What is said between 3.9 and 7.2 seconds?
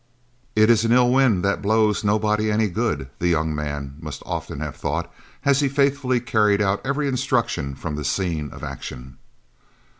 must often have thought, as he faithfully carried out every